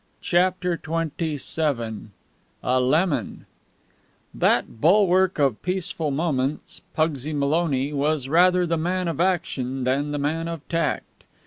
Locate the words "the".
8.65-8.77, 10.11-10.17